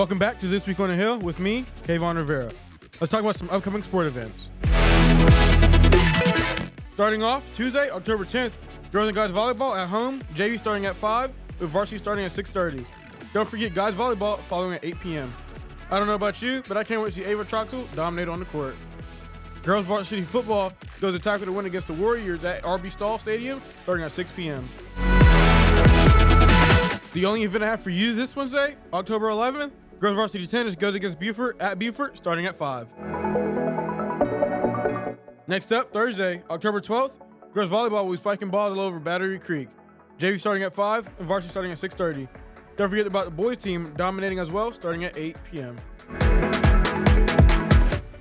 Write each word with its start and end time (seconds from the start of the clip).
Welcome 0.00 0.18
back 0.18 0.40
to 0.40 0.46
This 0.46 0.66
Week 0.66 0.80
on 0.80 0.88
the 0.88 0.94
Hill 0.94 1.18
with 1.18 1.38
me, 1.38 1.66
Kevon 1.82 2.16
Rivera. 2.16 2.50
Let's 3.02 3.10
talk 3.10 3.20
about 3.20 3.36
some 3.36 3.50
upcoming 3.50 3.82
sport 3.82 4.06
events. 4.06 4.48
Starting 6.94 7.22
off, 7.22 7.54
Tuesday, 7.54 7.90
October 7.90 8.24
10th, 8.24 8.52
girls 8.92 9.08
and 9.08 9.14
guys 9.14 9.30
volleyball 9.30 9.76
at 9.76 9.90
home, 9.90 10.22
JV 10.34 10.58
starting 10.58 10.86
at 10.86 10.96
5, 10.96 11.30
with 11.58 11.68
varsity 11.68 11.98
starting 11.98 12.24
at 12.24 12.30
6.30. 12.30 12.86
Don't 13.34 13.46
forget 13.46 13.74
guys 13.74 13.92
volleyball 13.92 14.38
following 14.38 14.76
at 14.76 14.82
8 14.86 15.00
p.m. 15.00 15.34
I 15.90 15.98
don't 15.98 16.08
know 16.08 16.14
about 16.14 16.40
you, 16.40 16.62
but 16.66 16.78
I 16.78 16.82
can't 16.82 17.02
wait 17.02 17.12
to 17.12 17.20
see 17.20 17.24
Ava 17.24 17.44
Troxel 17.44 17.94
dominate 17.94 18.30
on 18.30 18.38
the 18.38 18.46
court. 18.46 18.76
Girls 19.64 19.84
varsity 19.84 20.22
football 20.22 20.72
goes 21.02 21.14
to 21.14 21.20
tackle 21.20 21.44
to 21.44 21.52
win 21.52 21.66
against 21.66 21.88
the 21.88 21.92
Warriors 21.92 22.42
at 22.44 22.62
RB 22.62 22.90
Stall 22.90 23.18
Stadium 23.18 23.60
starting 23.82 24.06
at 24.06 24.12
6 24.12 24.32
p.m. 24.32 24.66
The 27.12 27.26
only 27.26 27.42
event 27.42 27.64
I 27.64 27.66
have 27.66 27.82
for 27.82 27.90
you 27.90 28.14
this 28.14 28.34
Wednesday, 28.34 28.76
October 28.94 29.28
11th, 29.28 29.72
girls 30.00 30.16
varsity 30.16 30.46
tennis 30.46 30.74
goes 30.74 30.94
against 30.94 31.20
Beaufort 31.20 31.60
at 31.60 31.78
Beaufort 31.78 32.16
starting 32.16 32.46
at 32.46 32.56
5. 32.56 32.88
Next 35.46 35.72
up, 35.72 35.92
Thursday, 35.92 36.42
October 36.48 36.80
12th, 36.80 37.20
girls 37.52 37.68
volleyball 37.68 38.04
will 38.04 38.12
be 38.12 38.16
spiking 38.16 38.48
balls 38.48 38.76
all 38.76 38.84
over 38.84 38.98
Battery 38.98 39.38
Creek. 39.38 39.68
JV 40.18 40.40
starting 40.40 40.62
at 40.62 40.72
5 40.74 41.06
and 41.18 41.26
varsity 41.28 41.50
starting 41.50 41.72
at 41.72 41.78
6.30. 41.78 42.28
Don't 42.76 42.88
forget 42.88 43.06
about 43.06 43.26
the 43.26 43.30
boys 43.30 43.58
team 43.58 43.92
dominating 43.96 44.38
as 44.38 44.50
well 44.50 44.72
starting 44.72 45.04
at 45.04 45.16
8 45.16 45.36
p.m. 45.50 45.76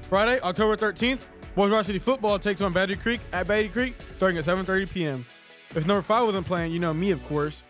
Friday, 0.10 0.42
October 0.42 0.76
13th, 0.76 1.24
boys 1.56 1.70
varsity 1.70 2.00
football 2.00 2.38
takes 2.40 2.62
on 2.62 2.74
Battery 2.74 2.98
Creek 2.98 3.22
at 3.32 3.48
Battery 3.48 3.70
Creek 3.70 3.96
starting 4.18 4.38
at 4.38 4.44
7.30 4.44 4.90
p.m. 4.90 5.26
If 5.76 5.88
number 5.88 6.02
5 6.02 6.26
wasn't 6.26 6.46
playing, 6.46 6.74
you 6.74 6.80
know 6.80 6.94
me 6.94 7.12
of 7.12 7.26
course. 7.28 7.64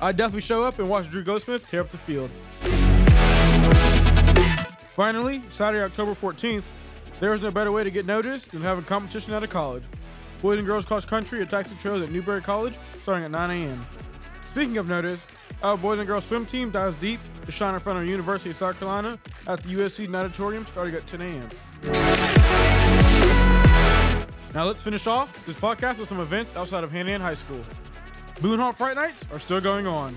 I'd 0.00 0.16
definitely 0.16 0.42
show 0.42 0.62
up 0.62 0.78
and 0.78 0.88
watch 0.88 1.10
Drew 1.10 1.24
Goldsmith 1.24 1.68
tear 1.68 1.80
up 1.80 1.90
the 1.90 1.98
field. 1.98 2.30
Finally, 4.98 5.40
Saturday, 5.50 5.84
October 5.84 6.12
14th, 6.12 6.64
there 7.20 7.32
is 7.32 7.40
no 7.40 7.52
better 7.52 7.70
way 7.70 7.84
to 7.84 7.90
get 7.92 8.04
noticed 8.04 8.50
than 8.50 8.62
having 8.62 8.82
competition 8.82 9.32
at 9.32 9.44
a 9.44 9.46
college. 9.46 9.84
Boys 10.42 10.58
and 10.58 10.66
girls 10.66 10.84
cross 10.84 11.04
country 11.04 11.40
attack 11.40 11.68
the 11.68 11.76
trails 11.76 12.02
at 12.02 12.10
Newberry 12.10 12.40
College 12.40 12.74
starting 13.00 13.24
at 13.24 13.30
9 13.30 13.48
a.m. 13.48 13.86
Speaking 14.50 14.76
of 14.76 14.88
notice, 14.88 15.22
our 15.62 15.78
boys 15.78 16.00
and 16.00 16.08
girls 16.08 16.24
swim 16.24 16.44
team 16.44 16.72
dives 16.72 16.98
deep 16.98 17.20
to 17.46 17.52
shine 17.52 17.74
in 17.74 17.80
front 17.80 18.00
of 18.00 18.06
the 18.06 18.10
University 18.10 18.50
of 18.50 18.56
South 18.56 18.76
Carolina 18.80 19.16
at 19.46 19.62
the 19.62 19.68
USC 19.74 20.12
Auditorium 20.12 20.66
starting 20.66 20.96
at 20.96 21.06
10 21.06 21.20
a.m. 21.20 21.48
Now 24.52 24.64
let's 24.64 24.82
finish 24.82 25.06
off 25.06 25.46
this 25.46 25.54
podcast 25.54 26.00
with 26.00 26.08
some 26.08 26.18
events 26.18 26.56
outside 26.56 26.82
of 26.82 26.90
Hanahan 26.90 27.20
High 27.20 27.34
School. 27.34 27.62
Boone 28.40 28.58
Hall 28.58 28.72
Fright 28.72 28.96
Nights 28.96 29.26
are 29.32 29.38
still 29.38 29.60
going 29.60 29.86
on. 29.86 30.16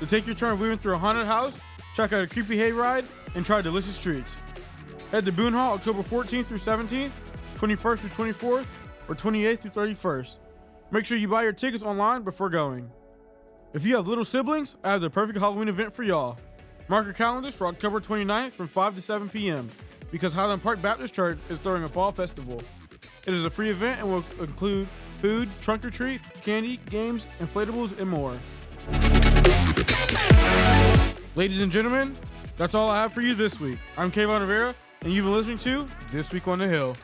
To 0.00 0.06
take 0.06 0.24
your 0.26 0.34
turn 0.34 0.58
weaving 0.58 0.78
through 0.78 0.94
a 0.94 0.98
haunted 0.98 1.26
house, 1.26 1.58
check 1.94 2.14
out 2.14 2.22
a 2.22 2.26
creepy 2.26 2.56
hayride, 2.56 3.04
and 3.34 3.44
try 3.44 3.62
delicious 3.62 3.98
treats. 3.98 4.36
Head 5.10 5.26
to 5.26 5.32
Boone 5.32 5.52
Hall 5.52 5.74
October 5.74 6.02
14th 6.02 6.46
through 6.46 6.58
17th, 6.58 7.10
21st 7.56 7.98
through 7.98 8.32
24th, 8.32 8.66
or 9.08 9.14
28th 9.14 9.60
through 9.60 9.70
31st. 9.70 10.36
Make 10.90 11.04
sure 11.04 11.16
you 11.16 11.28
buy 11.28 11.42
your 11.42 11.52
tickets 11.52 11.82
online 11.82 12.22
before 12.22 12.50
going. 12.50 12.90
If 13.74 13.86
you 13.86 13.96
have 13.96 14.06
little 14.06 14.24
siblings, 14.24 14.76
I 14.84 14.92
have 14.92 15.00
the 15.00 15.10
perfect 15.10 15.38
Halloween 15.38 15.68
event 15.68 15.92
for 15.92 16.02
y'all. 16.02 16.38
Mark 16.88 17.04
your 17.04 17.14
calendars 17.14 17.54
for 17.54 17.66
October 17.66 18.00
29th 18.00 18.52
from 18.52 18.66
5 18.66 18.96
to 18.96 19.00
7 19.00 19.28
p.m. 19.28 19.70
because 20.10 20.32
Highland 20.32 20.62
Park 20.62 20.82
Baptist 20.82 21.14
Church 21.14 21.38
is 21.48 21.58
throwing 21.58 21.84
a 21.84 21.88
fall 21.88 22.12
festival. 22.12 22.60
It 23.26 23.32
is 23.32 23.44
a 23.44 23.50
free 23.50 23.70
event 23.70 24.00
and 24.00 24.08
will 24.08 24.24
include 24.40 24.88
food, 25.20 25.48
trunk 25.60 25.84
or 25.84 25.90
treat, 25.90 26.20
candy, 26.42 26.78
games, 26.90 27.28
inflatables, 27.38 27.98
and 27.98 28.10
more. 28.10 28.36
Ladies 31.36 31.62
and 31.62 31.70
gentlemen, 31.72 32.16
that's 32.56 32.74
all 32.74 32.90
I 32.90 33.02
have 33.02 33.12
for 33.12 33.20
you 33.20 33.34
this 33.34 33.60
week. 33.60 33.78
I'm 33.96 34.10
Kevon 34.10 34.40
Rivera, 34.40 34.74
and 35.02 35.12
you've 35.12 35.24
been 35.24 35.34
listening 35.34 35.58
to 35.58 35.86
This 36.10 36.32
Week 36.32 36.46
on 36.48 36.58
the 36.58 36.68
Hill. 36.68 36.96